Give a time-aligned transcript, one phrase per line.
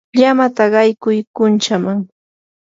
[0.19, 1.99] llamata qaykuy kunchaman.